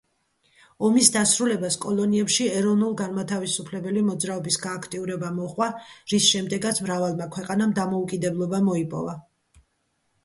[0.87, 5.69] ომის დასრულებას კოლონიებში ეროვნულ-განმათავისუფლებელი მოძრაობის გააქტიურება მოჰყვა,
[6.15, 9.19] რის შემდეგაც მრავალმა ქვეყანამ დამოუკიდებლობა მოიპოვა.